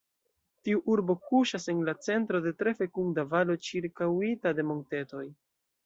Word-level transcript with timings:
Tiu 0.67 0.79
urbo 0.93 1.15
kuŝas 1.27 1.67
en 1.75 1.83
la 1.91 1.95
centro 2.07 2.43
de 2.47 2.55
tre 2.63 2.75
fekunda 2.83 3.29
valo 3.37 3.61
ĉirkaŭita 3.69 4.59
de 4.61 4.71
montetoj. 4.73 5.29